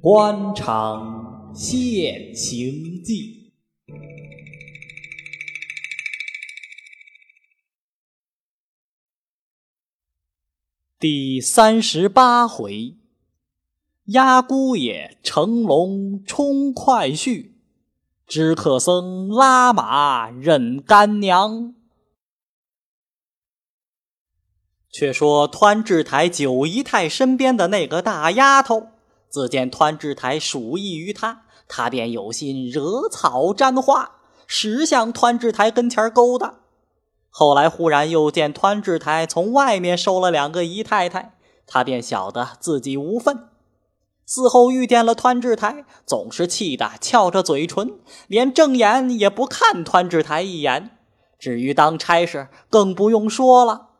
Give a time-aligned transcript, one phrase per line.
[0.00, 3.52] 官场现形记
[10.98, 12.96] 第三十八回，
[14.06, 17.52] 鸭姑爷乘龙冲快婿，
[18.26, 21.74] 知客僧拉马认干娘。
[24.92, 28.88] 却说湍志台九姨太身边的那个大丫头。
[29.30, 34.12] 自见湍志台属意于她，她便有心惹草沾花，
[34.46, 36.56] 实向湍志台跟前勾搭。
[37.30, 41.32] 后来忽然又见湍志台从外面收了两个姨太太，
[41.66, 43.48] 他便晓得自己无份。
[44.28, 50.90] 嗣后遇见了湍志台，总是气得翘着嘴唇，连正眼也不看湍志台一眼。
[51.38, 53.91] 至于当差事，更不用说了。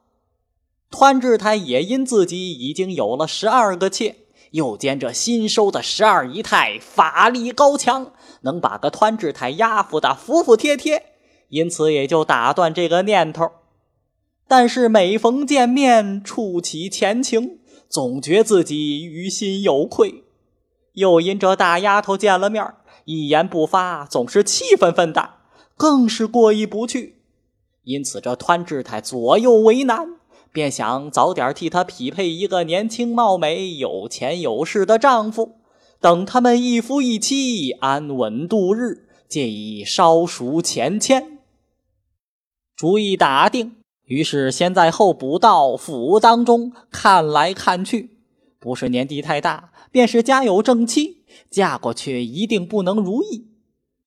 [0.92, 4.16] 湍志泰也因自己已经有了十二个妾。
[4.52, 8.12] 又兼这新收的十二姨太法力高强，
[8.42, 11.06] 能把个湍志泰压服的服服帖帖，
[11.48, 13.50] 因此也就打断这个念头。
[14.46, 20.22] 但是每逢见面，触起前情，总觉自己于心有愧。
[20.92, 22.74] 又因这大丫头见了面，
[23.06, 25.36] 一言不发，总是气愤愤的，
[25.78, 27.22] 更是过意不去。
[27.84, 30.16] 因此这湍志泰左右为难。
[30.52, 35.56] 便想早点替她匹配一个年轻貌美、有钱有势的丈夫，
[35.98, 41.38] 等他们一夫一妻，安稳度日，借以稍赎前欠。
[42.76, 48.18] 主意打定，于是先在候补道府当中看来看去，
[48.58, 53.46] 不是年纪太大，便是家有正妻，嫁过去一定不能如意。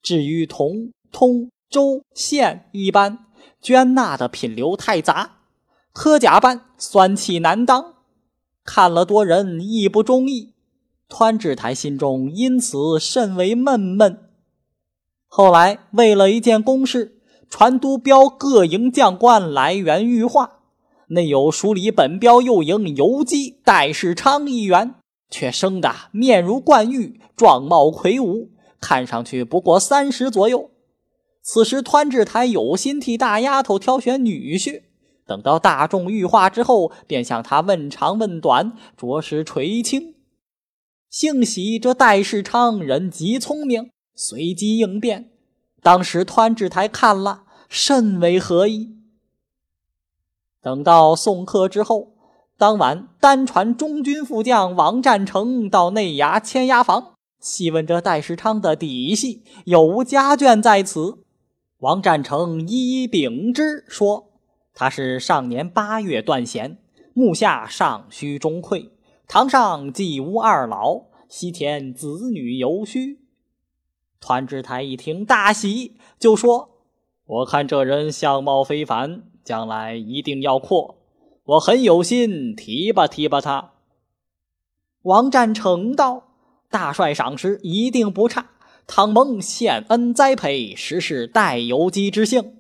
[0.04, 3.26] 至于同、通、州、县一般，
[3.62, 5.32] 捐纳的品流太杂。
[5.96, 7.94] 科甲班酸气难当，
[8.66, 10.52] 看了多人亦不中意。
[11.08, 14.20] 湍智台心中因此甚为闷闷。
[15.26, 20.60] 后来为了一件公事，传督标各营将官来援御化，
[21.08, 24.96] 内有署理本标右营游击戴世昌一员，
[25.30, 28.50] 却生得面如冠玉，状貌魁梧，
[28.82, 30.72] 看上去不过三十左右。
[31.42, 34.82] 此时湍智台有心替大丫头挑选女婿。
[35.26, 40.14] 等到大众御化之后，便向他问长问短，着实垂青。
[41.10, 45.32] 幸喜这戴世昌人极聪明，随机应变。
[45.82, 48.96] 当时湍智台看了，甚为合意。
[50.62, 52.14] 等到送客之后，
[52.58, 61.24] 当晚单传中军副将王占成到内衙签押房，细问这戴世昌的底细，有无家眷在此。
[61.80, 64.32] 王占成一一禀知说。
[64.76, 66.78] 他是上年八月断弦，
[67.14, 68.90] 目下尚需中馈，
[69.26, 73.22] 堂上既无二老，西田子女犹须。
[74.20, 76.72] 团之台一听大喜，就说
[77.26, 80.98] ：“我看这人相貌非凡，将来一定要阔，
[81.46, 83.72] 我很有心提拔提拔他。”
[85.04, 86.24] 王占成道
[86.70, 88.50] ：“大帅赏识一定不差，
[88.86, 92.58] 倘蒙献恩栽培，实是带有机之幸。”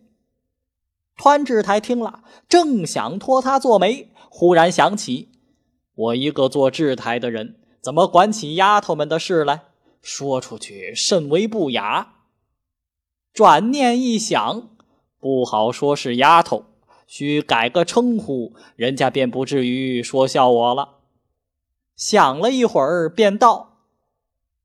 [1.17, 5.29] 湍智台听了，正想托他做媒，忽然想起，
[5.95, 9.61] 我一个做制台的人，怎么管起丫头们的事来？
[10.01, 12.13] 说出去甚为不雅。
[13.33, 14.69] 转念一想，
[15.19, 16.65] 不好说是丫头，
[17.07, 20.99] 需改个称呼，人家便不至于说笑我了。
[21.95, 23.79] 想了一会儿，便道：“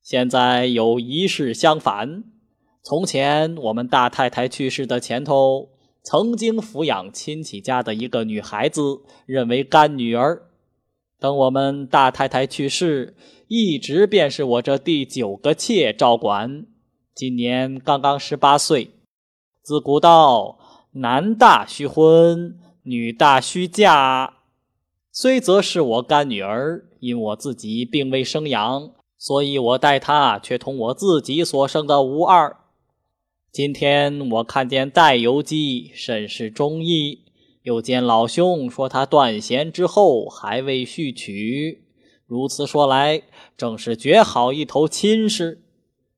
[0.03, 2.25] 现在有一事相反，
[2.83, 5.71] 从前我们大太太去世的前头。”
[6.03, 10.43] 曾经抚养亲戚家的一个女孩子，认为干女儿。
[11.19, 13.15] 等我们大太太去世，
[13.49, 16.65] 一直便是我这第九个妾照管。
[17.15, 18.93] 今年刚刚十八岁。
[19.63, 20.59] 自古道，
[20.93, 24.39] 男大须婚，女大须嫁。
[25.13, 32.57] 虽则是我干女儿，因我自己并未生养，所以我待她却同我自己所生的无二。
[33.53, 37.25] 今天我看见戴游记甚是中意，
[37.63, 41.83] 又见老兄说他断弦之后还未续娶，
[42.27, 43.23] 如此说来，
[43.57, 45.65] 正是绝好一头亲事。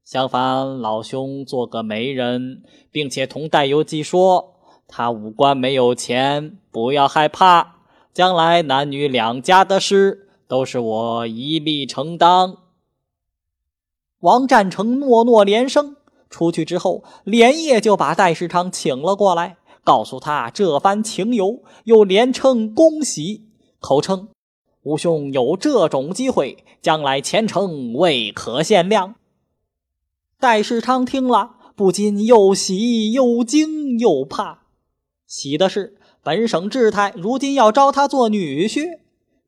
[0.04, 4.56] 相反，老兄做个媒人，并且同戴游记说，
[4.86, 7.76] 他五官没有钱，不要害怕，
[8.12, 12.58] 将来男女两家的事都是我一力承担。
[14.20, 15.96] 王占成诺诺连声。
[16.32, 23.44] 出去之后，连夜就把戴世昌请了过来，告诉他这番情由，又连称恭喜，
[23.78, 24.30] 口称
[24.82, 29.14] 吴兄有这种机会，将来前程未可限量。
[30.40, 34.62] 戴世昌听了，不禁又喜又惊又怕。
[35.26, 38.98] 喜的是本省志太如今要招他做女婿；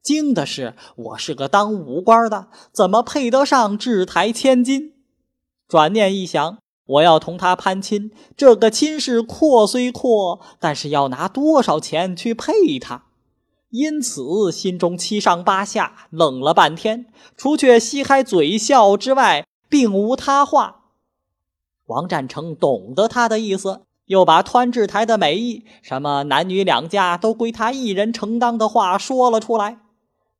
[0.02, 4.92] 惊的是我是个当武官的，怎么配得上志台千金？
[5.66, 6.58] 转念一想。
[6.86, 13.04] 我要同他攀亲，这个亲事阔虽阔，但是要拿多少钱去配他？
[13.70, 20.82] 因此心中七上八下，愣了半天，除却嘻开嘴笑之外，并无他话。
[21.86, 29.80] 王占成懂得他的意思，又把湍志台的美意，什么男女两家都归他一人承当的话说了出来。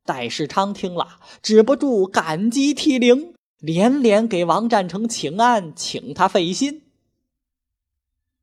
[0.05, 3.34] 戴世昌听了，止不住感激涕零。
[3.59, 6.83] 连连给王占成请安，请他费心。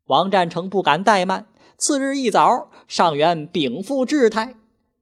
[0.06, 4.56] 王占成不敢怠慢，次日一早上元禀赋志台。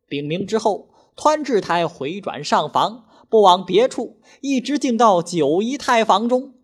[0.09, 6.55] 禀明之后，湍志台回转上房，不往别处，一直进到九姨太房中。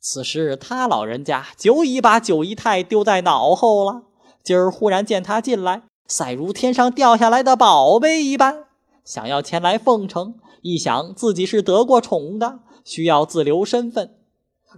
[0.00, 4.02] 此时他老人家久已把九姨太丢在脑后了。
[4.42, 8.64] 今儿忽然见他进来，赛如天上掉下来的宝贝一般，
[9.04, 10.34] 想要前来奉承。
[10.62, 14.16] 一想自己是得过宠的，需要自留身份。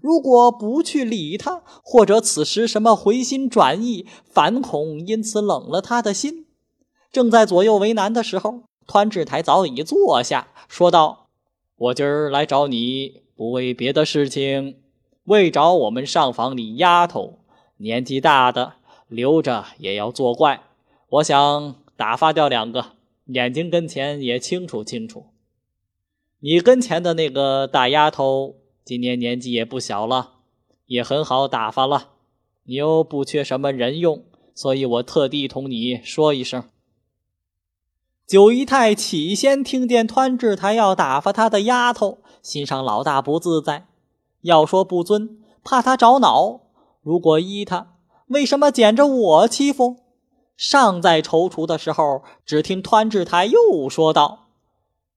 [0.00, 6.46] 如果不去理他，或者此时什么回心转意，反恐因此冷了他的心。
[7.10, 11.28] 正在左右为难的时候，团志台早已坐下，说道
[11.76, 14.76] ：“我今儿来找你，不为别的事情，
[15.24, 17.40] 为找我们上房里丫头，
[17.76, 18.74] 年纪大的
[19.08, 20.62] 留着也要作怪。
[21.10, 22.92] 我想打发掉两个，
[23.26, 25.26] 眼睛跟前也清楚清楚。”
[26.44, 30.38] 你跟前的那个大丫头，今年年纪也不小了，
[30.86, 32.08] 也很好打发了。
[32.64, 36.64] 你又不缺什么人用，所以我特地同你说一声。
[38.26, 43.86] 九姨太起先听见湍志台要打发他的丫头，心上老大不自在。
[44.40, 46.62] 要说不尊，怕他着恼；
[47.02, 47.94] 如果依他，
[48.26, 49.98] 为什么捡着我欺负？
[50.56, 54.48] 尚在踌躇的时候，只听湍志台又说道：“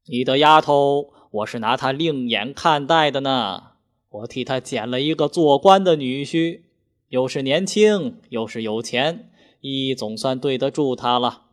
[0.06, 3.72] 你的丫头。”我是拿他另眼看待的呢，
[4.10, 6.62] 我替他捡了一个做官的女婿，
[7.10, 9.30] 又是年轻又是有钱，
[9.60, 11.48] 一总算对得住他了。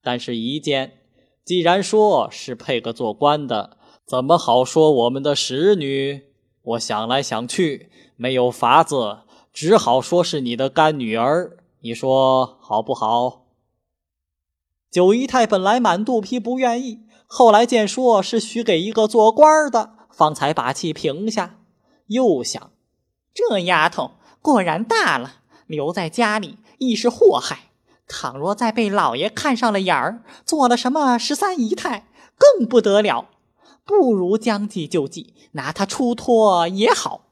[0.00, 0.98] 但是，一件，
[1.44, 6.26] 既然说是配个做官的，怎么好说我们的使女？
[6.62, 9.22] 我想来想去，没有法子，
[9.52, 11.56] 只好说是你的干女儿。
[11.80, 13.46] 你说好不好？
[14.88, 17.00] 九姨太本来满肚皮不愿意。
[17.32, 21.60] 后来见说是许给一个做官的，方才把气平下。
[22.08, 22.72] 又想，
[23.32, 25.34] 这丫头果然大了，
[25.68, 27.70] 留在家里亦是祸害。
[28.08, 33.28] 倘若再被老爷看上了眼儿，做了什么十三姨太，更不得了。
[33.84, 37.28] 不如将计就计，拿她出脱也好。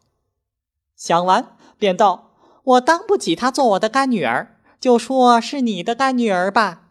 [0.95, 2.31] 想完，便道
[2.63, 6.83] ：“我当不起她做我的干女儿，就说是你的干女儿吧。”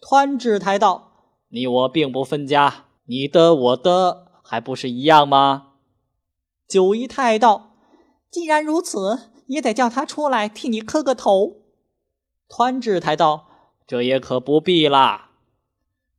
[0.00, 1.07] 湍志台道。
[1.50, 5.68] 你我并不分家，你的我的还不是一样吗？
[6.66, 7.72] 九姨太道
[8.30, 11.62] ：“既然如此，也得叫他出来替你磕个头。”
[12.48, 13.48] 湍志台道
[13.86, 15.30] ：“这也可不必啦。”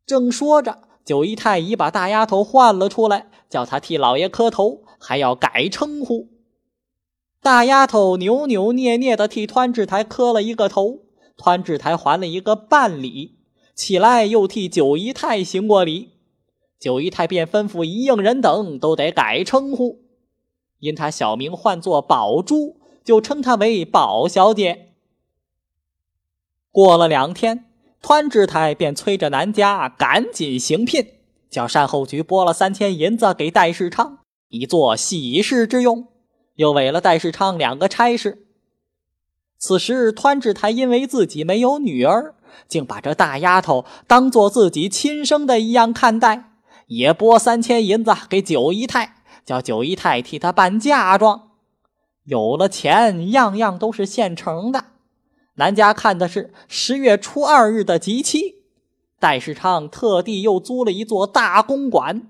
[0.08, 6.30] 正说着，九姨太已把大丫头唤了出来，叫她替老爷磕头，还要改称呼。
[7.42, 11.04] 大丫头扭扭捏捏的替湍志台磕了一个头，
[11.38, 13.38] 湍志台还了一个半礼。
[13.80, 16.10] 起来，又替九姨太行过礼，
[16.78, 20.02] 九姨太便吩咐一应人等都得改称呼，
[20.80, 24.90] 因她小名唤作宝珠，就称她为宝小姐。
[26.74, 27.68] 过了两天，
[28.02, 31.14] 湍志太便催着南家赶紧行聘，
[31.50, 34.20] 叫善后局拨了三千银子给戴世昌，
[34.50, 36.06] 以作喜事之用，
[36.56, 38.46] 又委了戴世昌两个差事。
[39.58, 42.36] 此时，湍志太因为自己没有女儿。
[42.68, 46.51] 竟把这大丫头当做自己亲生的一样看待，
[46.88, 49.15] 也拨三千银子给九姨太，
[49.46, 51.50] 叫九姨太替他办嫁妆。
[52.25, 54.86] 有了钱，样样都是现成的。
[55.56, 58.56] 南家看的是十月初二日的吉期，
[59.20, 62.27] 戴世昌特地又租了一座大公馆，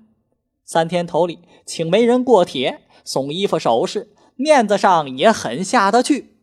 [0.65, 6.37] 三天头里请媒人过帖，送衣服首饰，面子上也很下得去。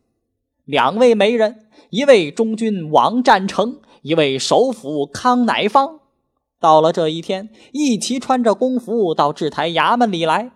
[0.65, 1.66] 两位媒人。
[1.97, 6.01] 一位中军王占成，一位首辅康乃芳，
[6.61, 10.51] 到了这一天，一齐穿着公服到制台衙门里来。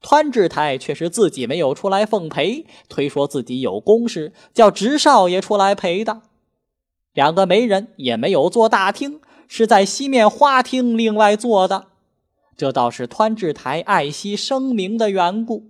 [0.00, 6.22] 湍制台却是自己没有出来奉陪，推说自己有公事，叫直少爷出来陪的。
[7.12, 11.88] 两个媒人也没有坐大厅，是在西面花厅另外坐的。
[12.56, 15.64] 这倒是湍制台爱惜声名的缘故。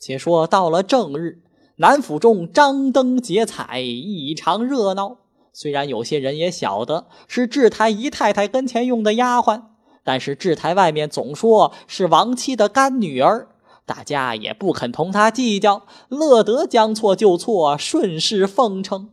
[0.00, 1.41] 且说到了正日，
[1.82, 5.16] 南府中张灯结彩，异常热闹。
[5.52, 9.62] 虽然有些人也晓得是智台姨太太跟前用的丫鬟。
[10.04, 13.48] 但是制台外面总说是亡妻的干女儿，
[13.84, 19.10] 大家也不肯同他计较，乐得将错就错，顺势奉承。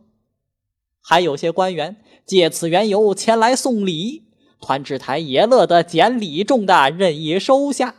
[1.02, 4.26] 还有些官员借此缘由前来送礼，
[4.60, 7.96] 团制台也乐得捡礼重的任意收下。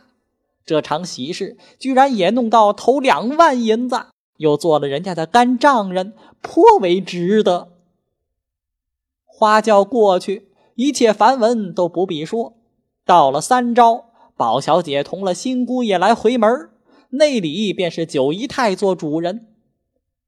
[0.64, 4.06] 这场喜事居然也弄到头两万银子，
[4.42, 7.68] 又做了人家的干丈人，颇为值得。
[9.24, 12.54] 花轿过去，一切繁文都不必说。
[13.06, 14.06] 到了三朝，
[14.36, 16.68] 宝小姐同了新姑爷来回门
[17.10, 19.46] 内里便是九姨太做主人。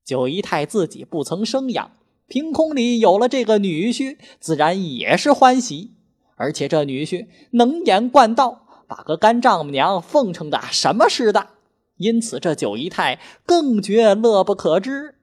[0.04, 1.90] 九姨太自己不曾生养，
[2.28, 5.94] 凭空里有了这个女婿，自然也是欢喜。
[6.37, 11.49] 而且这女婿能言惯道，把个干丈母娘奉承的什么似的，
[11.97, 15.15] 因此这九姨太更觉乐不可支。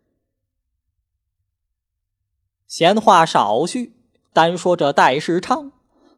[2.67, 3.93] 闲话少叙，
[4.31, 5.71] 单说这戴世昌。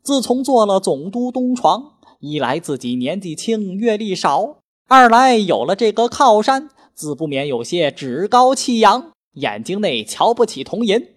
[0.04, 11.08] 自从做了总督东床，一来自己年纪轻，阅历少；二来有了这个靠山，自不免有些趾高气扬，眼睛内瞧不起铜银。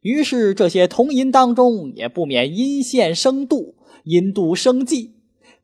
[0.00, 5.13] 于是这些铜银当中，也不免阴线生妒，阴妒生忌。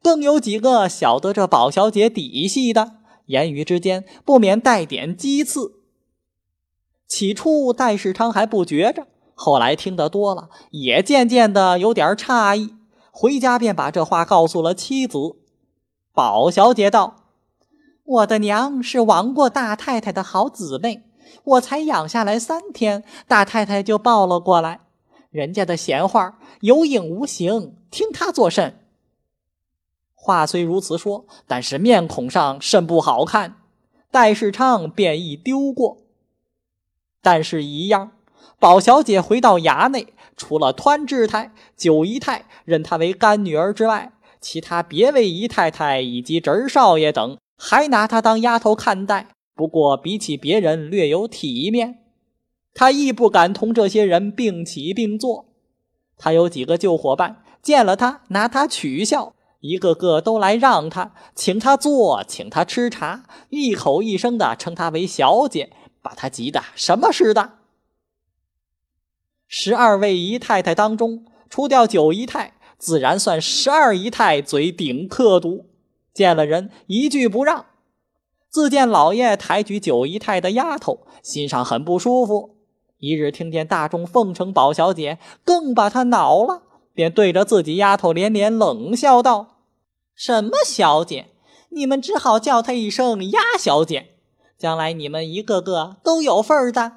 [0.03, 2.93] 更有几个晓得这宝小姐底细的，
[3.27, 5.75] 言语之间不免带点讥刺。
[7.07, 9.07] 起初戴世昌还不觉着。
[9.35, 12.75] 后来听得多了，也渐渐的有点诧异，
[13.11, 15.37] 回家便把这话告诉了妻子。
[16.13, 17.25] 宝小姐道
[18.05, 21.05] ：“我的娘是亡过大太太的好姊妹，
[21.45, 24.81] 我才养下来三天，大太太就抱了过来。
[25.31, 28.79] 人家的闲话有影无形，听他作甚？”
[30.31, 33.57] 话虽如此说，但是面孔上甚不好看。
[34.13, 35.99] 戴世昌便一丢过，
[37.21, 38.13] 但是一样。
[38.61, 49.27] 宝小姐回到衙内，除了湍志太、九姨太认她为干女儿之外，其他别位姨太太以及侄少爷等还拿她当丫头看待。
[49.57, 51.99] 不过比起别人略有体面，
[52.73, 55.47] 她亦不敢同这些人并起并坐。
[56.17, 65.71] 她有几个旧伙伴见了她拿她取笑，一个个都来让她，请她坐，请她吃茶，一口一声的称她为小姐，
[66.03, 67.59] 把她急得什么似的。
[69.47, 75.67] 十二位姨太太当中，除掉九姨太，自然算十二姨太嘴顶刻毒，
[76.15, 77.67] 见了人一句不让。
[78.49, 82.57] 自见老爷抬举九姨太的丫头，心上很不舒服。
[82.99, 86.63] 一日听见大众奉承宝小姐，更把她恼了，
[87.01, 89.57] 便对着自己丫头连连冷笑道
[90.15, 91.29] ：“什么小姐？
[91.71, 94.17] 你们只好叫她一声丫小姐，
[94.59, 96.93] 将来你们一个个都有份的。”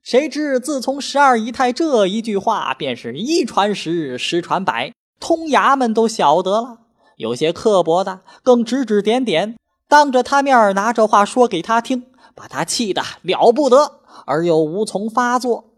[0.00, 6.78] 谁知自从十二姨太这一句话，便是一传十，十传百，通衙门都晓得了。
[7.16, 9.58] 有些刻薄的，更指指点点，
[9.88, 15.69] 当着他面拿这话说给他听，把他气得了不得，而又无从发作。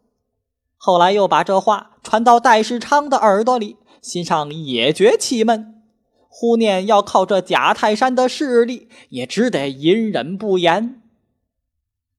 [0.84, 5.80] 后来又把这话传到戴世昌的耳朵里，心上也觉气闷，
[6.28, 11.00] 忽念要靠这贾泰山的势力，也只得隐忍不言。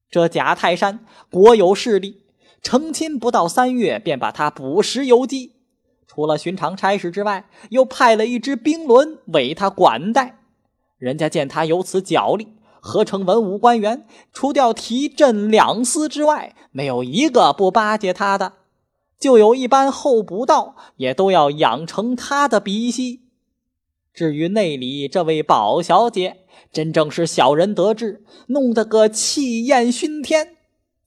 [0.10, 2.22] 这贾泰山国有势力，
[2.62, 5.58] 成亲不到三月，便把他捕食游击。
[6.08, 10.39] 除了寻常差事之外，又派了一支兵轮为他管带。
[10.98, 12.48] 人家见他有此脚力，
[12.86, 18.52] 合成文武官员，除掉提镇两司之外，没有一个不巴结他的。
[19.18, 23.22] 就有一般候补道，也都要养成他的鼻息。
[24.13, 26.40] 至于内里这位宝小姐，
[26.74, 30.58] 真正是小人得志，弄得个气焰熏天。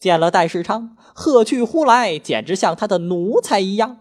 [0.01, 3.99] 见了戴世昌，喝去呼来，简直像他的奴才一样。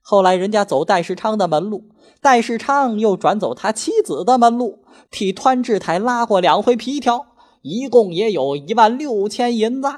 [0.00, 1.84] 后来人家走戴世昌的门路，
[2.20, 7.26] 戴世昌又转走他妻子的门路，替湍志台拉过两回皮条，
[7.62, 9.88] 一共也有一万六千银子。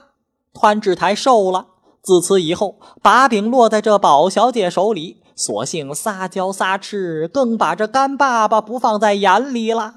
[0.53, 1.69] 湍志台瘦了。
[2.03, 9.97] 自此以后，把柄落在这宝小姐手里，索性撒娇撒痴，更把这干爸爸不放在眼里了。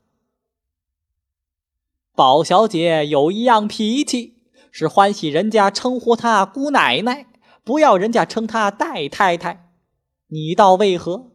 [2.14, 4.36] 宝小姐有一样脾气，
[4.70, 7.28] 是欢喜人家称呼她姑奶奶，
[7.64, 9.72] 不要人家称她戴太太。
[10.28, 11.32] 你道为何？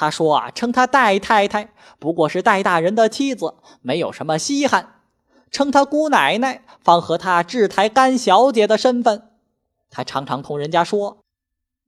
[0.00, 4.94] 他说啊，称他戴太太不过是戴大人的妻子，没有什么稀罕；
[5.50, 9.28] 称他姑奶奶，方和他制台干小姐的身份。
[9.90, 11.18] 他常常同人家说：“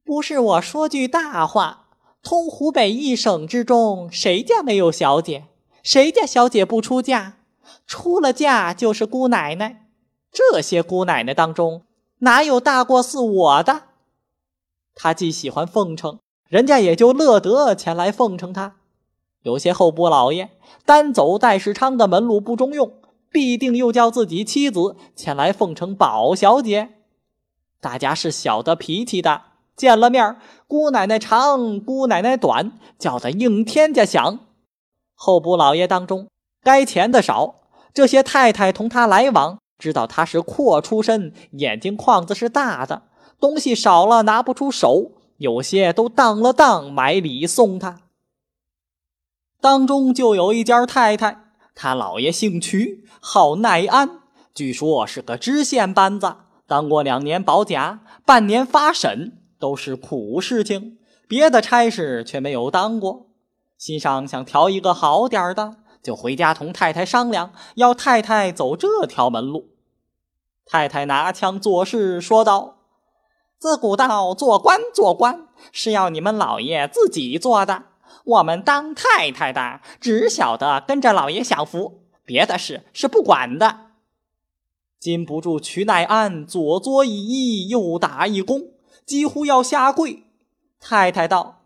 [0.04, 1.86] 不是我说句大话，
[2.22, 5.46] 通湖北一省之中，谁家没有小姐？
[5.82, 7.38] 谁家小姐不出嫁？
[7.86, 9.86] 出了嫁就是姑奶奶。
[10.30, 11.86] 这些姑奶奶当中，
[12.18, 13.84] 哪有大过似我的？”
[14.94, 16.18] 他既喜欢奉承。
[16.52, 18.74] 人家也就乐得前来奉承他。
[19.40, 20.50] 有些候补老爷
[20.84, 22.92] 单走戴世昌的门路不中用，
[23.30, 26.90] 必定又叫自己妻子前来奉承宝小姐。
[27.80, 29.40] 大家是晓得脾气的，
[29.74, 34.40] 见了面姑奶奶长，姑奶奶短，叫得应天家响。
[35.14, 36.28] 候补老爷当中，
[36.62, 37.54] 该钱的少，
[37.94, 43.04] 这些太太同他来往，知道他是阔出身，眼睛框子是大的，
[43.40, 45.12] 东西少了拿不出手。
[45.42, 48.02] 有些都当了当，买礼送他。
[49.60, 54.20] 当中就有一家太太，他老爷姓瞿，号耐安，
[54.54, 56.36] 据说是个知县班子，
[56.68, 60.98] 当过两年保甲，半年发审，都是苦事情。
[61.26, 63.26] 别的差事却没有当过。
[63.76, 69.70] 心上想调一个好点的，就回家同太太商量，要太太走这条门路。
[70.64, 72.81] 太太拿腔作势说道。
[73.62, 77.84] 自古道做官做官是要你们老爷自己做的，
[78.24, 83.92] 我们当太太的只晓得跟着老爷享福，别的事是不管的。
[84.98, 88.70] 禁不住瞿乃安左作一揖，右打一躬，
[89.06, 90.24] 几乎要下跪。
[90.80, 91.62] 太太道：“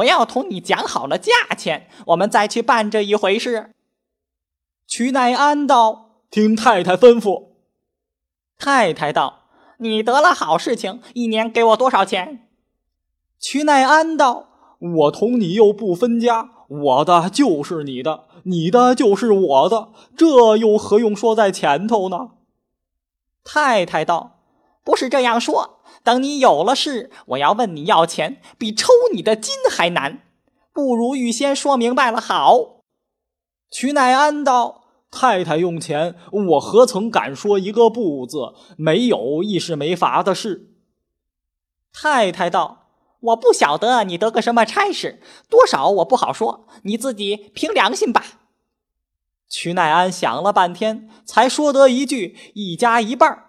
[0.00, 3.74] 我要同你讲好了价钱，我们再去办这一回事。”
[4.88, 7.48] 瞿乃安道：“听太太吩咐。”
[8.56, 9.47] 太太道。
[9.80, 12.48] 你得了好事情，一年给我多少钱？
[13.38, 14.48] 瞿乃安道
[14.96, 22.30] ：“我同你又不分家，我的就是你的，你的就是我的，这又何用说在前头呢？”
[23.44, 24.40] 太太道
[24.82, 30.22] ：“不是这样说，等你有了事，我要问你要钱，比抽你的筋还难，
[30.72, 32.82] 不如预先说明白了好。”
[33.70, 34.77] 瞿乃安道。
[35.10, 38.52] 太太用钱，我何曾敢说一个不字？
[38.76, 40.70] 没有亦是没法的事。
[41.92, 42.90] 太太道
[43.20, 48.24] ：“我不晓得你得个什么差事，多少我不好说，你自己凭良心吧。”
[49.48, 53.46] 瞿乃安想了半天，才说得一句：“一家一半。”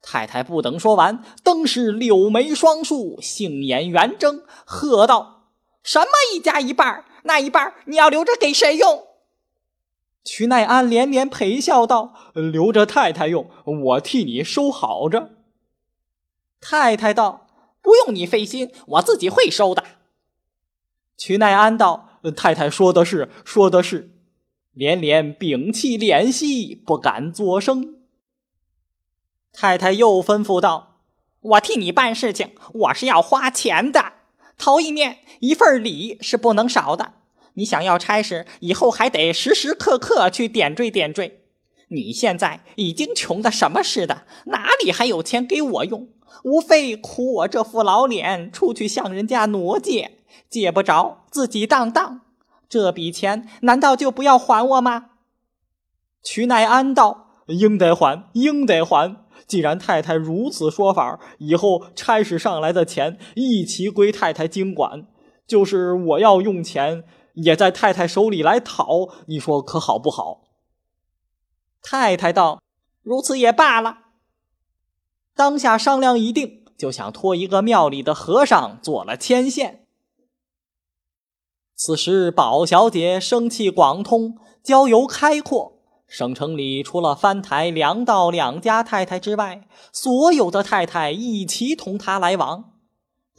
[0.00, 5.48] 太太不等说完，登时柳眉双竖，杏眼圆睁，喝道
[5.82, 7.04] ：“什么一家一半？
[7.24, 9.08] 那一半你要留着给谁用？”
[10.22, 15.30] 瞿奈安连连陪笑道：“留着太太用，我替你收好着。”
[16.60, 17.48] 太太道
[17.80, 19.84] ：“不用你费心，我自己会收的。”
[21.16, 24.16] 瞿奈安道：“太太说的是，说的是。”
[24.72, 27.96] 连连屏气敛息，不敢作声。
[29.52, 31.00] 太太又吩咐道
[31.40, 34.12] ：“我替你办事情，我是要花钱的。
[34.56, 37.14] 头一面一份礼是不能少的。”
[37.54, 41.40] 你想要差事，以后还得时时刻刻去点缀点缀。
[41.88, 46.08] 你现在已经穷的什么似的，哪里还有钱给我用？
[46.44, 52.20] 无非苦我这副老脸，出去向人家挪借，借不着，自己当当。
[52.68, 55.06] 这笔钱难道就不要还我吗？
[56.22, 59.16] 瞿乃安道：“应得还，应得还。
[59.48, 65.08] 既然太太如此说法，以后差事上来的钱一齐归太太经管。
[65.48, 67.02] 就是我要用钱。”
[67.34, 70.42] 也在太太手里来讨，你说可好不好？
[71.82, 72.60] 太太道
[73.02, 73.98] ：“如此也罢了。”
[75.34, 79.86] 当下商量一定，就想托一个庙里的和尚做了牵线。
[81.74, 92.79] 此时宝小姐生气广通，交游开阔，省城里除了翻台梁道两家太太之外，所有的太太一齐同她来往。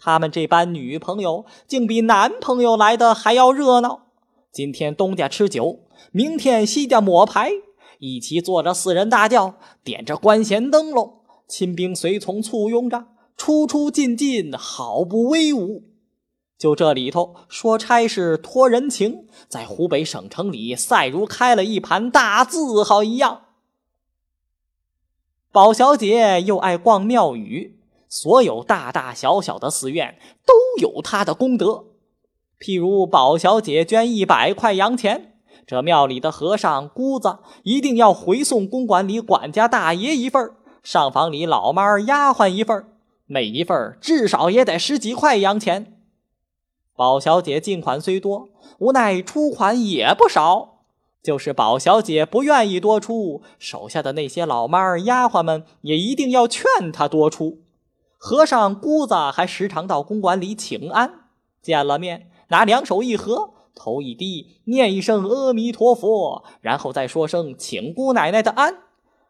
[0.03, 4.07] 他们这班女朋友竟比男朋友来的还要热闹。
[4.51, 7.51] 今天东家吃酒，明天西家抹牌，
[7.99, 13.05] 一起坐着四人大轿，点着官衔灯笼，亲兵随从簇拥着，
[13.37, 15.83] 出出进进，好不威武。
[16.57, 23.43] 就这里头说差事托人情，在湖北省城里赛如开了一盘大字号一样。
[25.51, 27.80] 宝小姐又爱逛庙宇。
[28.11, 31.85] 所有大大小小的寺院都有他的功德，
[32.59, 40.51] 譬如宝小姐捐一百块洋钱，这庙里的和尚姑子一定要回送公馆里管家大爷一份
[40.83, 42.85] 上房里老妈丫鬟一份
[43.27, 45.97] 每一份至少也得十几块洋钱。
[46.97, 50.81] 宝小姐进款虽多，无奈出款也不少。
[51.23, 57.59] 就是宝小姐不愿意多出，手下的那些老妈儿、丫鬟们也一定要劝她多出。
[58.23, 61.21] 和尚姑子还时常到公馆里请安，
[61.59, 68.75] 见了面，拿两手一合，头一低，念一声阿弥陀佛，然后再说声请姑奶奶的安，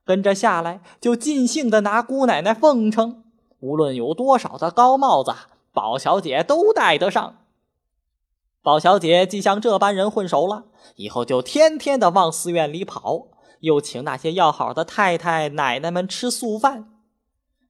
[0.03, 3.23] 跟着下来就尽兴的拿姑奶奶奉承。
[3.61, 5.33] 无论有多少的高帽子，
[5.71, 7.37] 宝小姐都戴得上。
[8.61, 10.65] 宝小姐既像这般人混熟了，
[10.97, 13.27] 以后就天天的往寺院里跑，
[13.61, 16.89] 又请那些要好的太太奶奶们吃素饭。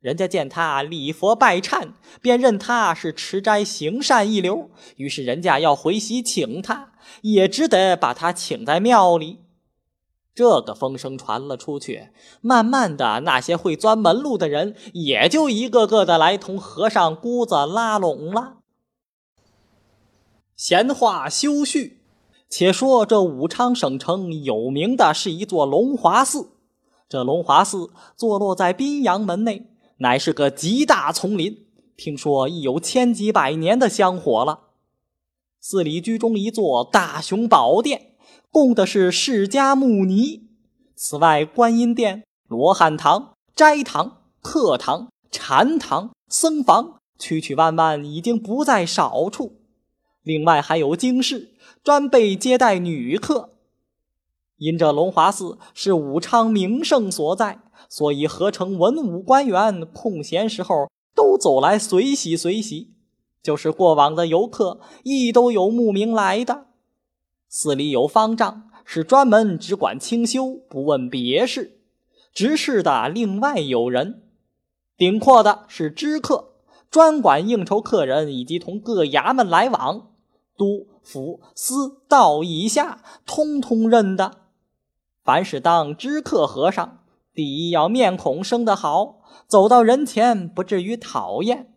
[0.02, 9.42] 人家见他礼佛拜忏，便认他是持斋行善一流，于是人家要回席请他，也只得把他请在庙里。
[10.34, 12.10] 这个风声传了出去，
[12.42, 18.58] 慢慢的，那些会钻门路的人也就一个个的来同和尚姑子拉拢了。
[20.56, 22.02] 闲话休叙，
[22.50, 26.54] 且说这武昌省城有名的是一座龙华寺。
[27.08, 29.71] 这龙华寺坐落在宾阳门内，
[30.02, 34.70] 乃是个极大丛林，听说已有千几百年的香火了。
[35.60, 38.16] 寺里居中一座大雄宝殿，
[38.50, 40.50] 供的是释迦牟尼。
[40.96, 49.62] 此外，观音殿、罗汉堂、斋堂、客堂、禅堂、僧房，曲曲弯弯，已经不在少处。
[50.24, 53.52] 另外还有经室，专备接待女客。
[54.62, 62.92] 因这龙华寺是武昌名胜所在，所以合成文武官员空闲时候都走来随喜随喜。
[63.42, 66.66] 就是过往的游客，亦都有慕名来的。
[67.50, 71.80] 寺里有方丈，是专门只管清修，不问别事。
[72.32, 74.22] 执事的另外有人，
[74.96, 76.52] 顶阔的是知客，
[76.92, 80.12] 专管应酬客人以及同各衙门来往。
[80.56, 84.41] 都府司道以下，通通认的。
[85.24, 87.00] 凡是当知客和尚，
[87.34, 91.68] 第一要面孔生得好，走到人前不至于讨厌；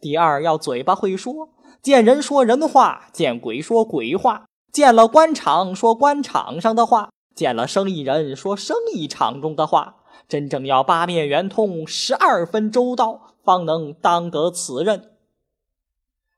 [0.00, 1.50] 第二要嘴巴会说，
[1.80, 9.96] 见人说人话，见鬼说鬼话，见了官场说官场上的话，见了生意人说生意场中的话。
[10.28, 15.10] 真正要八面圆通，十二分周到，方能当得此任。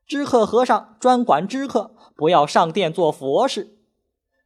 [0.07, 3.79] 知客和尚专管知客，不要上殿做佛事。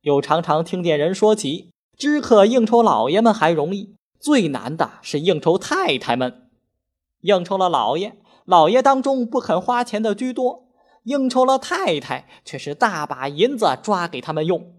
[0.03, 6.48] 又常常听见人说起，知客应酬老爷们还容易，最难的是应酬太太们。
[7.22, 10.68] 应酬了老爷，老爷当中不肯花钱的居多；
[11.04, 14.74] 应酬了太太，却是大把银子抓给他们用。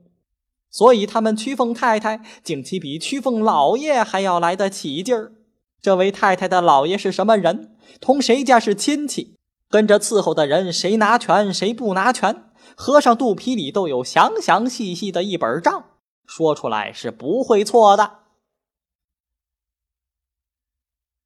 [0.69, 5.31] 所以他们屈奉太太，竟其比屈奉老爷还要来得起劲儿。
[5.81, 7.75] 这位太太的老爷是什么人？
[7.99, 9.35] 同谁家是亲戚？
[9.69, 12.43] 跟着伺候的人，谁拿权，谁不拿权，
[12.75, 15.85] 和尚肚皮里都有详详细细的一本账，
[16.27, 18.19] 说出来是不会错的。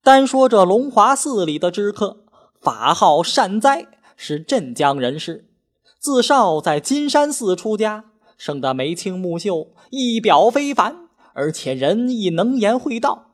[0.04, 2.24] 单说这龙华寺里的知客，
[2.60, 5.50] 法号善哉，是镇江人士，
[6.00, 8.06] 自少在金山寺出家，
[8.38, 13.32] 生得眉清目秀，仪表非凡，而且人亦能言会道。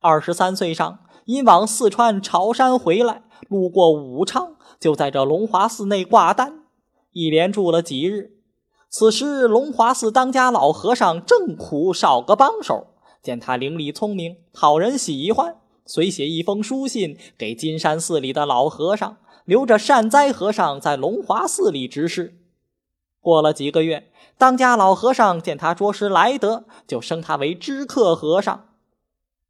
[0.00, 3.24] 二十三岁上，因往四川朝山回来。
[3.48, 6.64] 路过武昌，就在这龙华寺内挂单，
[7.12, 8.37] 一连住了几日。
[8.90, 12.86] 此时，龙华寺当家老和尚正苦少个帮手，
[13.22, 22.38] 见他伶俐聪明，讨人喜欢，遂写一封书信给金山寺里的老和尚，留着善哉和尚在龙华寺里执事。
[23.20, 28.68] 过了几个月，当家老和尚见他着实来得，就升他为知客和尚。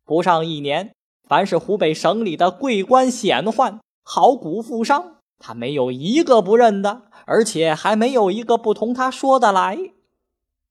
[0.05, 0.93] 不上一年。
[1.29, 9.79] 凡是湖北省里的贵官显宦、好古富商，他没有一个不认的，而且还没有一个不同他说的来。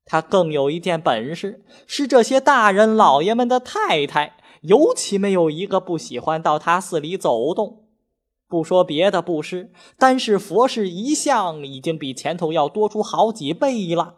[0.06, 7.84] 他更有一件本事，是这些大人老爷们的太太，尤其没有一个不喜欢到他寺里走动。
[8.48, 14.16] 不说别的布施，单是佛事一项，已经比前头要多出好几倍了。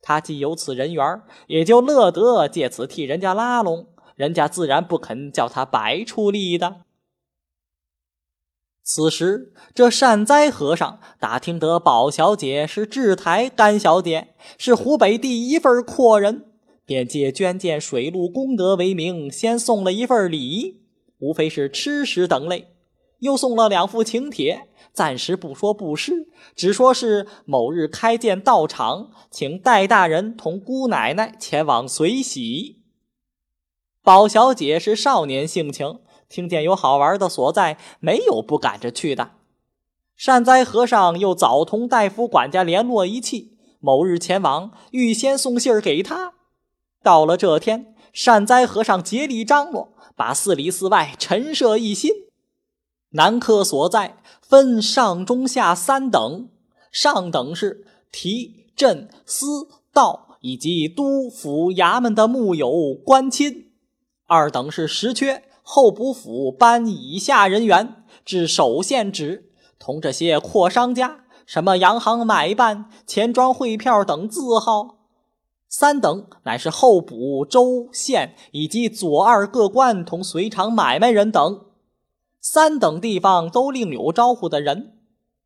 [0.00, 3.88] 他既有此人缘，也就乐得借此替人家拉拢。
[4.14, 6.82] 人家自然不肯叫他白出力的。
[8.86, 16.44] 此时，这善哉和尚打听得宝小姐是制台干小姐，是湖北第一份阔人，
[16.84, 20.82] 便借捐建水陆功德为名，先送了一份礼，
[21.18, 22.74] 无非是吃食等类，
[23.20, 32.82] 又送了两副请帖，暂时不说布施，只说是某日开建道场，请戴大人同姑奶奶前往随喜。
[34.02, 39.32] 宝小姐是少年性情，听见有好玩的所在，没有不赶着去的。
[40.16, 46.34] 善哉和尚又早同大夫管家联络一气，某日前往，预先送信儿给他。
[47.02, 52.10] 到了这天，善哉和尚竭力张罗，把寺里寺外陈设一新。
[53.10, 56.48] 南客所在分上中下三等，
[56.90, 63.66] 上等是提、镇、司、道以及都府衙门的木友官亲；
[64.26, 69.50] 二等是实缺候补府班以下人员，至首县职。
[69.78, 74.98] 同这些阔商家，什么洋行买办、钱庄汇票等字号。
[75.68, 81.64] 三等乃是候补州县以及左二各官同随场买卖人等。
[82.40, 84.98] 三等地方都另有招呼的人。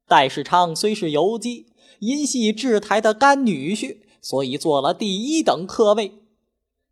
[0.09, 1.67] 戴世昌虽是游击，
[2.01, 6.23] 因系制台的干女婿，所以做了第一等客位。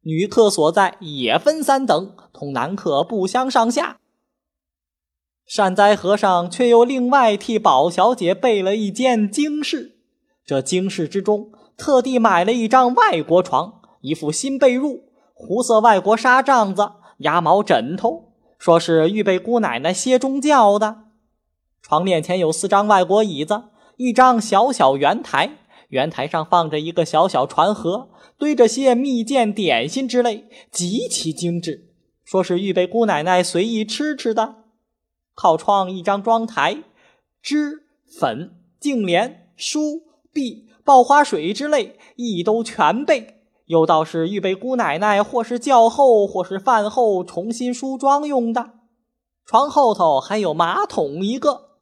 [0.03, 3.96] 女客所在也分三等，同男客不相上下。
[5.46, 9.96] 善哉和尚却又另外替宝小姐备了一间京室，
[10.44, 15.01] 这京室之中特地买了一张外国床，一副新被褥，
[15.33, 21.05] 胡色外国纱帐子，鸭毛枕头，说是预备姑奶奶歇中觉的。
[21.81, 31.86] 床面前有四张外国椅子，一张小小圆台，圆台上放着一个小小船盒，堆着些蜜饯点心之类，极其精致，
[32.27, 34.57] 说是预备姑奶奶随意吃吃的。
[35.35, 36.83] 靠窗一张妆台，
[37.41, 37.85] 脂
[38.19, 40.03] 粉、净莲、梳、
[40.35, 43.45] 篦、爆花水之类亦都全备。
[43.67, 48.71] 有道是预备姑奶奶或是教后或是饭后重新梳妆用的。
[49.45, 51.79] 床后头还有马桶一个。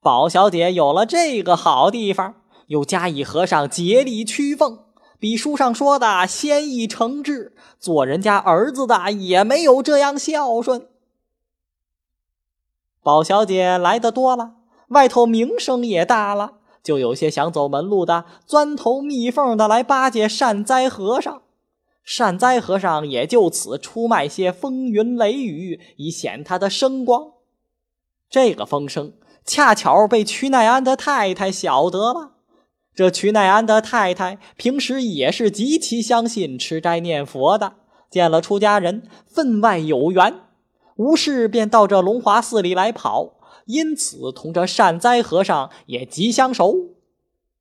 [0.00, 4.86] 宝小姐有了这个好地方，又加以和尚竭力屈奉，
[5.18, 10.86] 比书上说的先意诚挚，做人家儿子的也没有这样孝顺。
[13.02, 14.54] 宝小姐来的多了，
[14.88, 21.42] 外头名声也大了，就有些想走门路的，钻头蜜缝的来巴结善哉和尚。
[22.04, 27.32] 善哉和尚也就此出卖些风云雷雨，以显他的声光。
[28.30, 32.37] 这个风声恰巧被屈奈安的太太晓得了。
[32.98, 37.74] 这瞿奈安的太太平时也是极其相信吃斋念佛的，
[38.10, 40.34] 见了出家人分外有缘。
[40.96, 43.34] 无事便到这龙华寺里来跑，
[43.66, 46.96] 因此同这善哉和尚也极相熟。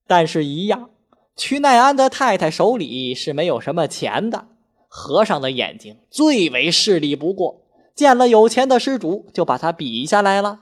[0.08, 0.90] 但是，一样，
[1.36, 4.48] 瞿奈安的太太手里是没有什么钱的。
[4.88, 7.62] 和尚的眼睛最为势利不过，
[7.94, 10.62] 见了有钱的施主，就把他比下来了。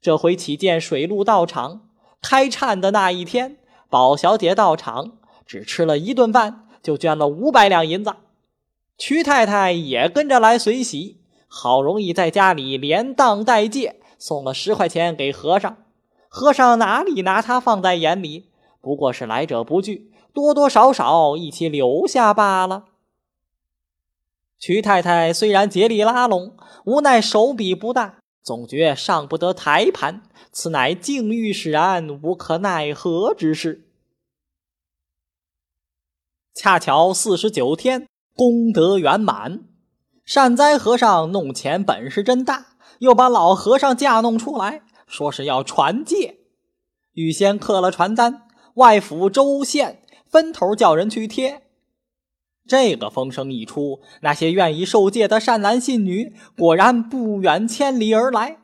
[0.00, 1.90] 这回起见水陆道场
[2.22, 3.58] 开忏的那一天，
[3.92, 8.14] 宝小姐到场，只吃了一顿饭，就捐了五百两银子。
[8.96, 11.20] 瞿太太也跟着来随喜。
[11.46, 15.76] 好容易在家里连当带借送了十块钱给和尚，
[16.30, 18.48] 和尚哪里拿他放在眼里？
[18.80, 22.84] 不过是来者不拒，多多少少一起留下罢了。
[24.58, 33.88] 瞿太太虽然竭力拉拢，无奈手笔不大，总觉上不得台盘，此乃境遇使然，无可奈何之事。
[36.54, 39.64] 恰巧四十九天功德圆满。
[40.24, 46.38] 善哉和尚弄钱本事真大，又把老和尚架弄出来，说是要传戒，
[47.12, 51.61] 预先刻了传单，外府州县分头叫人去贴。
[52.66, 58.58] 这个风声一出，那些愿意受戒的善男信女果然不远千里而来。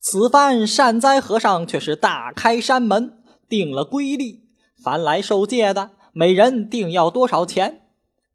[0.00, 4.44] 此番善哉和尚却是大开山门，定了规例：
[4.82, 7.82] 凡来受戒的，每人定要多少钱？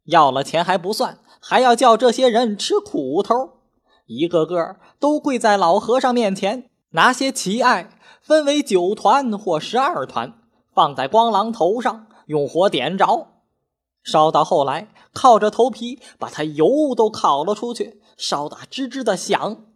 [0.04, 1.18] 要了钱还不算。
[1.38, 3.60] 还要叫这些人吃苦头，
[4.06, 10.32] 一个个都跪在老和尚面前，拿些奇艾分为九团或十二团，
[10.74, 13.35] 放在光廊头上，用火点着，
[14.06, 19.66] 烧到后来，靠着头皮把他油都烤了出去，烧得吱吱的响。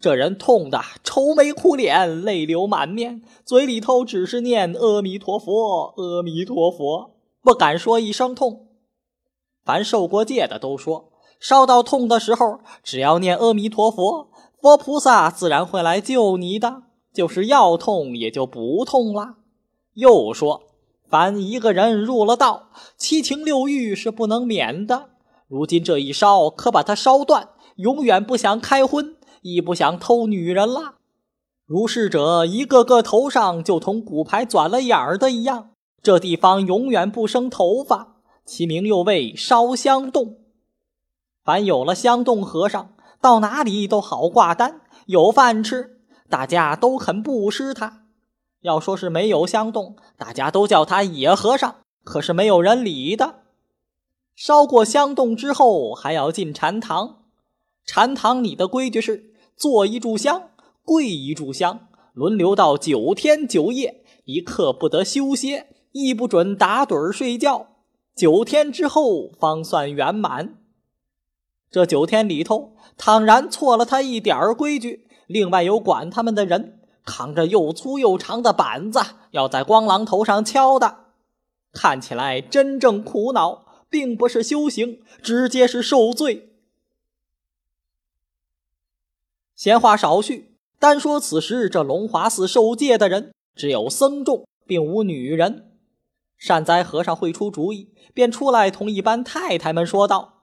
[0.00, 8.68] 这人痛得愁眉苦脸，泪流满面，嘴里头只是念阿弥陀佛，阿弥陀佛，不敢说一声痛。
[9.64, 14.28] 凡受过戒的都说，烧到痛的时候，只要念阿弥陀佛，
[14.60, 16.82] 佛菩萨自然会来救你的。
[17.14, 19.36] 就是要痛，也就不痛了。
[19.94, 20.67] 又说，
[21.08, 25.10] 凡一个人入了道，七情六欲是不能免的。
[25.46, 30.96] 如今这一烧，可把他烧断，永远不想开荤，亦不想偷女人了。
[31.64, 35.70] 如是者，一个个头上就同骨牌钻了眼儿的一样，
[36.02, 38.16] 这地方永远不生头发。
[38.44, 40.38] 其名又谓烧香洞。
[41.44, 45.98] 凡有了香洞和尚，到哪里都好挂单，有饭吃。
[46.28, 47.97] 大家都肯布施他。
[48.62, 53.42] 要说是没有香洞，大家都叫他野和尚，可是没有人理的。
[54.34, 57.22] 烧过香洞之后，还要进禅堂。
[57.84, 60.50] 禅堂里的规矩是：坐一炷香，
[60.84, 67.68] 跪一炷香，轮流到九天九夜，一刻不得休歇，亦不准打盹睡觉。
[68.14, 70.58] 九天之后方算圆满。
[71.70, 76.77] 这九天里头，倘然错了他一点儿规矩，另外有管他们的人。
[77.08, 81.06] 扛着又粗又长的板子，要在光狼头上敲的，
[81.72, 86.50] 看起来真正苦恼，并不是修行，直接是受罪。
[89.56, 95.72] 闲话少叙，单说此时这龙华寺受戒的人只有僧众，并无女人。
[96.36, 100.42] 善哉和尚会出主意，便出来同一班太太们说道：“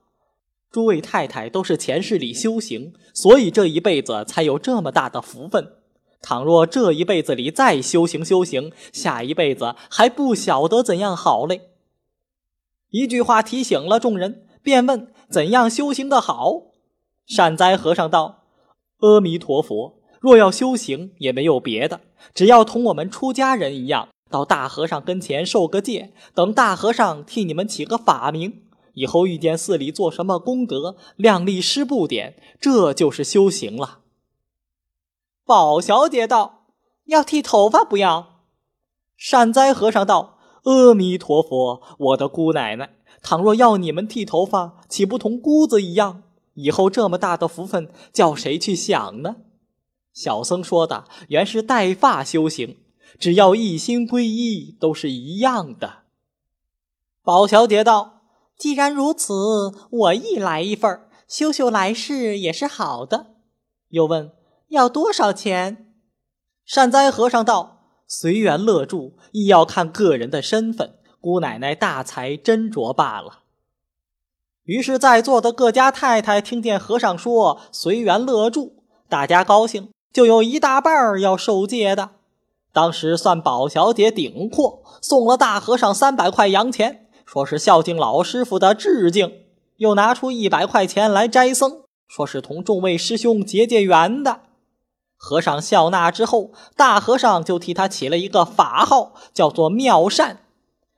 [0.69, 5.73] 诸位太太都是前世里修行，所以这一辈子才有这么大的福分。”
[6.25, 11.69] 倘若这一辈子里再修行修行，下一辈子还不晓得怎样好嘞。
[12.89, 16.63] 一句话提醒了众人，便问怎样修行的好。
[17.27, 18.39] 善哉和尚道
[19.01, 22.01] ：“阿弥陀佛，若要修行，也没有别的，
[22.33, 28.63] 只要同我们出家人一样，到大和尚跟前受个戒，等大和尚替你们起个法名，
[28.95, 33.99] 以后遇见寺里做什么功德，量力施布点，这就是修行了。”
[35.45, 36.65] 宝小姐道
[37.05, 38.41] ：“要剃头发不要？”
[39.15, 46.23] 善哉和尚道：“阿弥陀佛，我的姑奶奶，倘若要你们剃头发，岂不同姑子一样？
[46.55, 49.36] 以后这么大的福分，叫谁去享呢？”
[50.12, 52.77] 小僧说的原是带发修行，
[53.19, 56.05] 只要一心皈依，都是一样的。
[57.21, 58.21] 宝小姐道
[58.58, 63.36] ：“既然如此，我亦来一份修修来世也是好的。”
[63.89, 64.31] 又问。
[64.69, 65.93] 要多少钱？
[66.65, 70.95] 善哉和尚道：“随缘乐住，亦要看个人的身份。
[71.21, 73.39] 姑奶奶大才斟酌罢了。”
[74.65, 82.12] 于是，在座的各家太太听见和尚说“随缘乐住”，大家高兴，就有一大半儿要受戒的。
[82.73, 89.30] 当时算宝小姐顶阔，送了大和尚三百块洋钱，说是孝敬老师傅的致敬；
[89.78, 94.41] 又拿出一百块钱来斋僧，说是同众位师兄结结缘的。
[95.25, 100.45] 和尚笑纳之后，大和尚就替他起了一个法号，叫做妙善。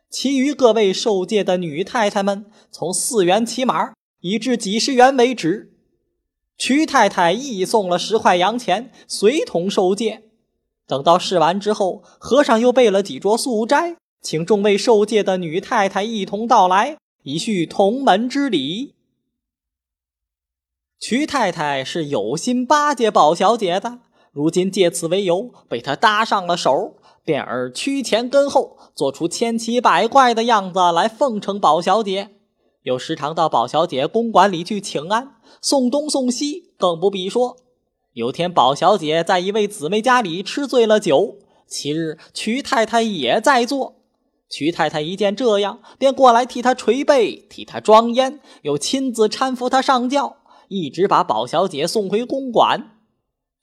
[0.10, 5.72] 其余各位受戒的女太太们，从四元起码，以至几十元为止。
[6.58, 10.24] 瞿太太亦送了十块洋钱，随同受戒。
[10.86, 18.96] 等到试完之后，和尚又备了几桌素斋，请众位受戒的女太太一同到来，以续同门之礼。
[21.00, 24.00] 瞿太太是有心巴结宝小姐的。
[24.38, 26.94] 如今借此为由被他搭上了手，
[27.26, 32.30] 便而趋前跟后，做出千奇百怪的样子来奉承宝小姐，
[32.84, 37.58] 又时常到宝小姐公馆里去请安，送东送西，更不必说。
[38.14, 43.96] 有天宝小姐在一位姊妹家里吃醉了酒，其日瞿太太也在座。
[44.48, 52.97] 瞿太太一见这样，便过来替她捶背，替她装烟，又亲自搀扶她上轿，一直把宝小姐送回公馆。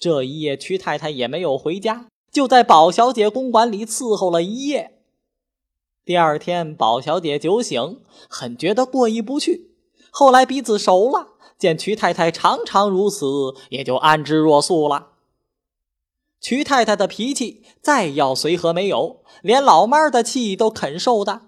[0.05, 4.99] 这一夜，屈太太也没有回家，就在宝小姐公馆里伺候了一夜。
[6.05, 9.71] 第二天，宝小姐酒醒，很觉得过意不去。
[10.11, 15.12] 后来彼此熟了，见瞿太太常常如此，也就安之若素了。
[16.38, 21.40] 瞿太太的脾气再要随和没有，连老妈的气都肯受的。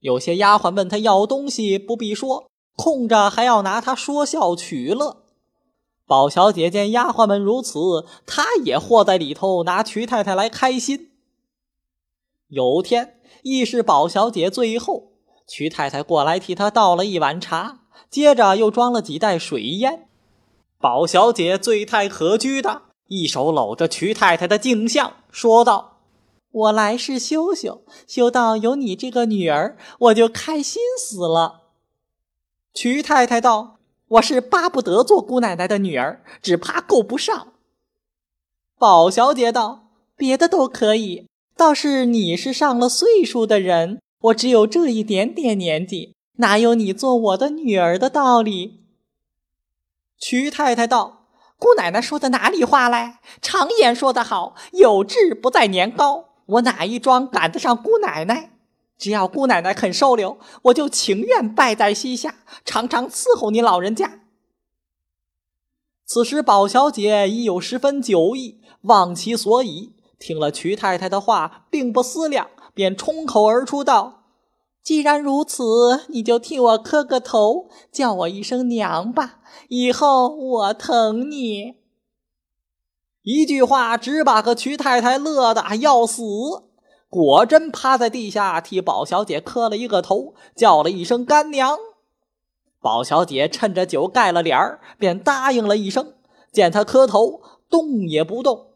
[0.00, 5.21] 有些丫鬟问她要东西，不必说，空着还要拿她说笑取乐。
[6.06, 11.10] 宝小姐见丫鬟们如此，她也和在里头，拿瞿太太来开心。
[12.48, 15.12] 有天亦是宝小姐最后，
[15.46, 20.08] 瞿太太过来替她倒了一碗茶，接着又装了几袋水烟。
[20.78, 26.00] 宝小姐醉态可掬的，一手搂着瞿太太的镜像，说道
[26.50, 31.60] ：“我来是修修，修到有你这个女儿，我就开心死了。”
[32.74, 33.78] 瞿太太道。
[34.12, 37.54] 我是巴不得做姑奶奶的女儿，只怕够不上。
[38.78, 48.82] 宝小姐道：“别的都可以，倒是你是上了岁数的人，我只有这一点点年纪，哪有你做我的女儿的道理？”
[50.20, 53.20] 瞿太太道：“姑奶奶说的哪里话来？
[53.40, 58.50] 常言说得好，有志不在年高，我哪一桩赶得上姑奶奶？”
[58.98, 64.20] 只要姑奶奶肯收留，我就情愿拜在膝下，常常伺候你老人家。
[66.04, 74.24] 此时宝小姐已有十分酒意，忘其所以，听了瞿太太的话，并不思量，便冲口而出道
[74.84, 81.76] ：“既然如此，你就替我磕个头，叫我一声娘吧，以后我疼你。”
[83.22, 86.22] 一句话，只把个瞿太太乐得要死，
[87.12, 91.76] 果真趴在地下替宝小姐磕了一个头，叫了一声干娘。
[92.80, 96.14] 宝小姐趁着酒盖了脸儿，便答应了一声。
[96.50, 98.68] 见他磕头，动也不动。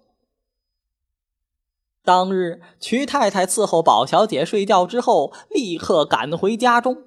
[2.04, 7.04] 当日，瞿太太伺候宝小姐睡觉之后，立刻赶回家中。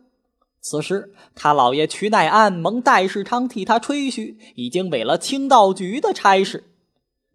[0.59, 6.73] 此时，他老爷瞿耐庵蒙戴世昌替他吹嘘，已经委了清道局的差事。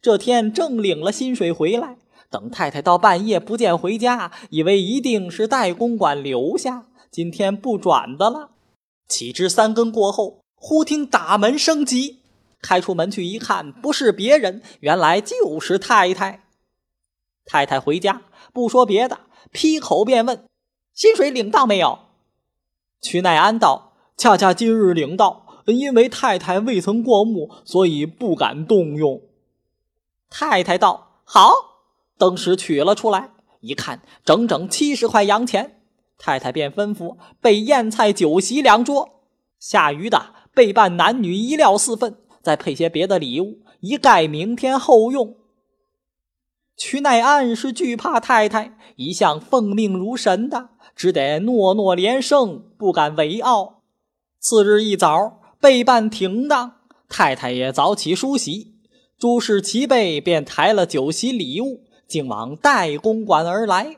[0.03, 1.97] 这天正领了薪水回来，
[2.35, 8.51] 等太太到半夜不见回家，以为一定是代公馆留下，今天不转的了。
[9.07, 12.23] 岂知三更过后，忽听打门声急，
[12.61, 16.43] 开出门去一看，不是别人，原来就是太太。
[17.45, 18.23] 太太回家
[18.53, 19.21] 不说别的，
[19.53, 20.45] 劈口便问
[20.93, 22.01] ：“薪水领到没有？”
[23.01, 29.23] 屈耐庵道：“恰恰今日领到，因为太太未曾过目，所以不敢动用。”
[30.29, 31.74] 太太道：“好。”
[32.19, 35.81] 登时取了出来，一看，整整七十块洋钱。
[36.17, 39.23] 太太便吩咐备宴菜酒席两桌，
[39.59, 45.37] 下余的备办男女衣料四份，再配些别的礼物，一概明天后用。
[46.77, 53.83] 屈耐庵是惧怕太太，一向奉命如神的，只得诺诺连声，不敢违拗。
[54.41, 56.77] 次日一早，备办停当，
[57.09, 58.75] 太太也早起梳洗。
[59.19, 63.97] 诸事齐备，便抬了酒席礼物，竟往代公馆而来。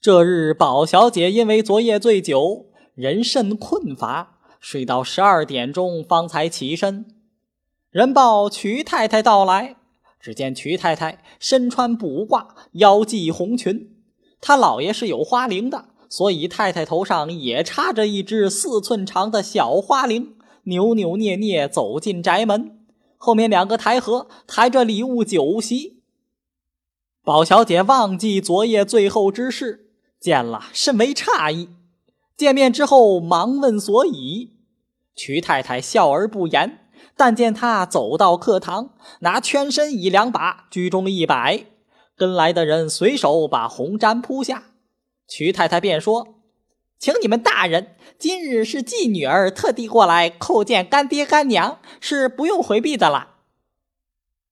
[0.00, 7.06] 这日，宝小姐因为昨夜醉酒，人甚困乏，睡到十二点钟方才起身。
[7.90, 9.76] 人报瞿太太到来，
[10.20, 13.96] 只见瞿太太身穿卜褂，腰系红裙。
[14.40, 22.86] 他老爷是有花翎的，所以太太头上也插着一只四寸长的小花翎，扭扭捏捏走进宅门。
[23.16, 25.95] 后面两个抬盒抬着礼物酒席，
[27.26, 31.70] 宝小姐忘记昨夜最后之事，见了甚为诧异。
[32.36, 34.52] 见面之后忙问所以，
[35.16, 36.86] 瞿太太笑而不言。
[37.16, 38.90] 但见她走到客堂，
[39.22, 41.64] 拿圈身一两把，居中一摆，
[42.14, 44.62] 跟来的人随手把红毡铺下。
[45.26, 46.36] 瞿太太便说。
[47.00, 53.38] 请你们大人，今日是继女儿特地过来叩见干爹干娘，是不用回避的啦。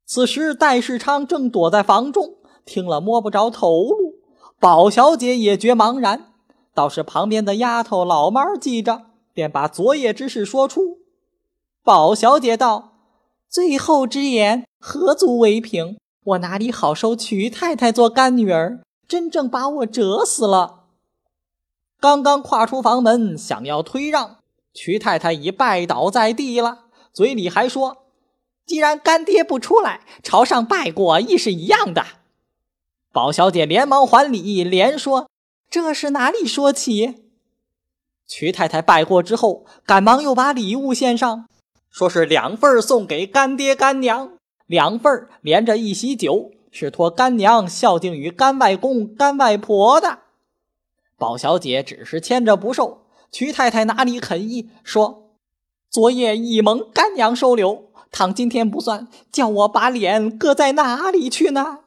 [0.05, 4.17] 此时戴世昌正躲在房中，听了摸不着头路。
[4.59, 6.33] 宝小姐也觉茫然，
[6.73, 9.03] 倒是旁边的丫头老猫记着，
[9.33, 10.99] 便把昨夜之事说出。
[11.83, 12.93] 宝小姐道
[13.51, 15.99] ：“最后之言何足为凭？
[16.25, 18.81] 我哪里好收瞿太太做干女儿？
[19.07, 20.85] 真正把我折死了。”
[22.01, 24.39] 刚刚跨出房门，想要推让，
[24.73, 27.99] 瞿太太已拜倒在地了，嘴里还说
[28.65, 32.05] ：“既然干爹不出来，朝上拜过亦是一样的。”
[33.15, 35.29] 宝小姐连忙还礼，连说
[35.71, 37.23] ：“这是哪里说起？”
[38.27, 41.47] 瞿太太拜过之后，赶忙又把礼物献上，
[41.89, 44.33] 说是两份送给干爹干娘，
[44.67, 50.19] 两份连着一席酒，是托干娘孝敬于干外公干外婆的。
[51.17, 55.31] 宝小姐只是牵着不受，瞿太太哪里肯依，说
[55.89, 61.79] ：“昨夜已蒙干娘收留，倘今天不算，叫我把脸搁在哪里去呢？”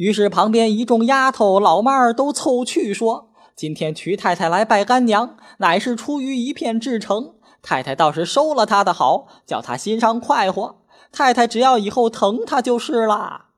[0.00, 10.80] 于是旁边一众丫头老妈儿都凑去说：“今天瞿太太来拜干娘，乃是出于一片至诚，太太倒是收了她的好，叫她心上快活。
[11.12, 13.48] 太太只要以后疼她就是了。”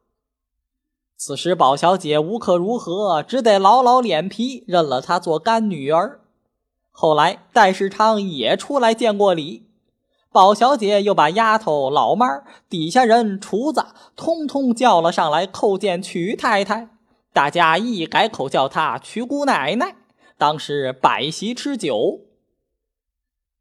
[1.16, 6.22] 此时，宝小姐无可如何，只得老老脸皮认了她做干女儿。
[6.90, 9.68] 后来，戴世昌也出来见过礼，
[10.32, 12.26] 宝小姐又把丫头、老妈、
[12.70, 13.84] 底下人、厨子
[14.16, 16.88] 通通叫了上来叩见瞿太太。
[17.34, 19.96] 大家一改口叫她瞿姑奶奶。
[20.38, 22.20] 当时摆席吃酒，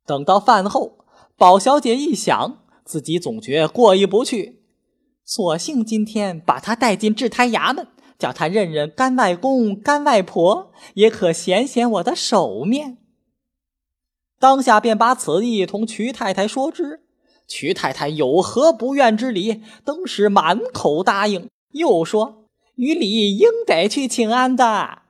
[0.06, 1.06] 等到饭后，
[1.38, 4.64] 宝小姐一想，自己总觉过意不去。
[5.26, 7.86] 索性今天把她带进制台衙门，
[8.18, 12.98] 叫她认认干外公、干外婆，也可显显我的手面。
[14.42, 17.02] 当下便把此意同瞿太太说之，
[17.48, 19.62] 瞿太太有何不愿之理？
[19.86, 25.04] 登时满口答应，又说：“于理应得去请安的。”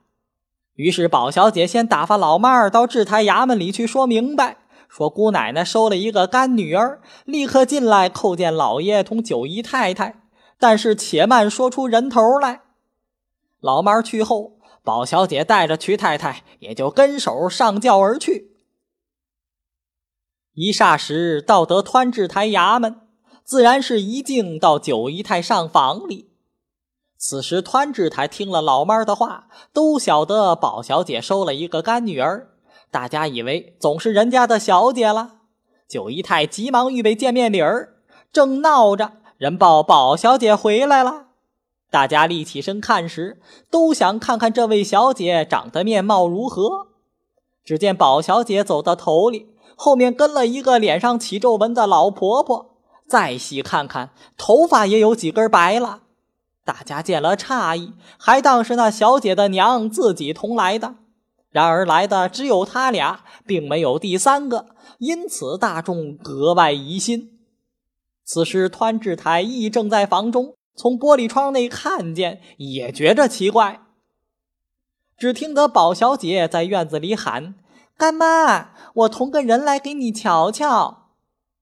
[0.76, 10.20] 于是宝小姐先打发老妈儿到制台衙门里去说明白，说姑奶奶收了一个干女儿，立刻进来叩见老爷同九姨太太。
[10.58, 12.60] 但是且慢，说出人头来。
[13.60, 18.51] 老妈儿去后，宝小姐带着瞿太太也就跟手上轿而去。
[20.54, 23.00] 一霎时到得湍治台衙门，
[23.42, 26.30] 自然是一径到九姨太上房里。
[27.16, 32.50] 此时湍治台听了老妈的话，都晓得宝小姐收了一个干女儿。
[32.90, 35.36] 大家以为总是人家的小姐了，
[35.88, 37.94] 九姨太急忙预备见面礼儿，
[38.30, 41.28] 正闹着，人报宝小姐回来了。
[41.90, 43.40] 大家立起身看时，
[43.70, 46.88] 都想看看这位小姐长得面貌如何。
[47.64, 49.51] 只见宝小姐走到头里，
[49.82, 52.76] 后面跟了一个脸上起皱纹的老婆婆。
[53.08, 56.02] 再细看看，头发也有几根白了。
[56.64, 60.94] 大家见了诧异，还当是那小姐的娘自己同来的。
[61.50, 64.66] 然而来的只有他俩，并没有第三个，
[64.98, 67.40] 因此大众格外疑心。
[68.24, 73.80] 此时湍志台亦正在房中，从玻璃窗内看见，也觉着奇怪。
[75.18, 77.56] 只听得宝小姐在院子里喊
[77.96, 81.08] ：“干妈，我同个人来给你瞧瞧。”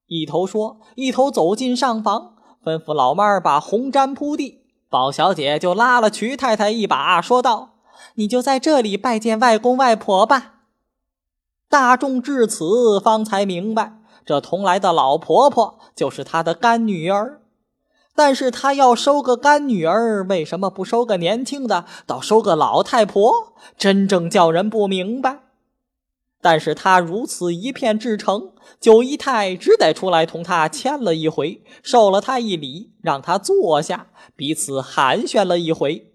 [0.08, 4.64] 一头说，一头走进上房，吩咐老妈儿把红毡铺地。
[4.88, 7.76] 宝小姐就拉了瞿太太一把，说道。
[8.14, 10.54] 你就在这里拜见外公外婆吧。
[11.68, 17.42] 大众至此方才明白，这同来的老婆婆就是他的干女儿。
[18.16, 23.54] 但是他要收个干女儿，为什么不收个年轻的，倒收个老太婆？
[23.78, 25.38] 真正叫人不明白。
[26.42, 36.12] 但是他如此一片至诚，九姨太只得出来同他签了一回，受了他一礼，让他坐下，彼此寒暄了一回。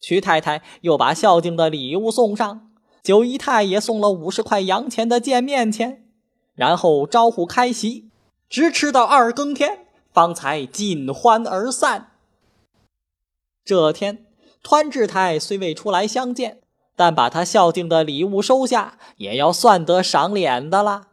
[0.00, 2.70] 瞿太太又把孝敬的礼物送上，
[3.02, 6.04] 九姨太也送了五十块洋钱的见面钱，
[6.54, 8.10] 然后招呼开席，
[8.48, 12.12] 直吃到二更天，方才尽欢而散。
[13.64, 14.26] 这天，
[14.62, 16.61] 湍志台虽未出来相见，
[16.96, 21.08] 但把他孝敬的礼物收下，也要算得赏脸的了。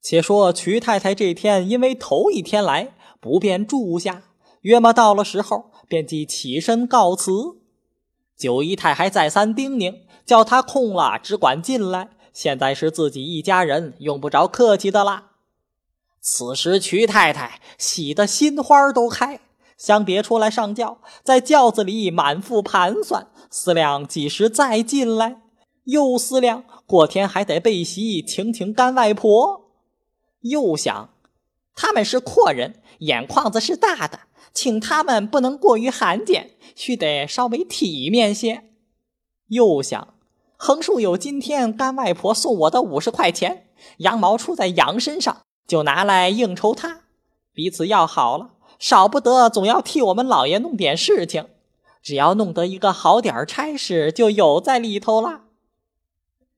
[0.00, 4.22] 且说瞿太太这天因为头一天来，不便住下，
[4.60, 5.72] 约么到了时候。
[5.88, 7.58] 便即起身告辞，
[8.36, 12.10] 九姨太还再三叮咛，叫他空了只管进来。
[12.32, 15.30] 现在是自己一家人，用不着客气的啦。
[16.20, 19.38] 此时瞿太太喜得心花都开，
[19.76, 25.42] 想别出来上轿，在轿子里满腹盘算，思量几时再进来，
[25.84, 29.70] 又思量过天还得备席请请干外婆，
[30.40, 31.10] 又想
[31.74, 34.20] 他们是阔人，眼眶子是大的。
[34.54, 38.70] 请他们不能过于罕见，须得稍微体面些。
[39.48, 40.14] 又想，
[40.56, 43.66] 横竖有今天干外婆送我的五十块钱，
[43.98, 47.02] 羊毛出在羊身上，就拿来应酬他。
[47.52, 51.48] 彼此要好了，少不得总要替我们老爷弄点事情。
[52.02, 55.42] 只要弄得一个好点差事，就有在里头了。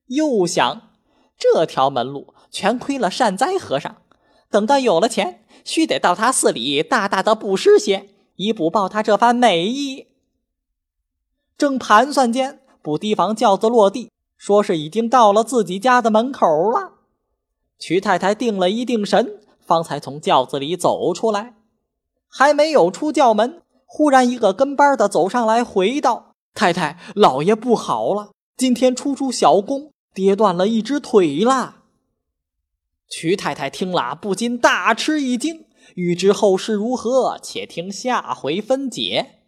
[0.05, 0.91] 又想，
[1.37, 3.97] 这条门路全亏了善哉和尚。
[4.51, 10.07] 等到有了钱，须得到他寺里大大的布施些，以补报他这番美意。
[11.57, 16.93] 正盘算间，不提防轿子落地，说是已经到了自己家的门口了。
[17.79, 21.55] 瞿太太定了一定神，方才从轿子里走出来，
[22.29, 31.83] 还没有出轿门，忽然一个跟班的走上来，回道：“太太，老爷不好了，今天出出小工，跌断了一只腿啦。”
[33.09, 35.65] 瞿太太听了，不禁大吃一惊。
[35.95, 39.38] 欲知后事如何，且听下回分解。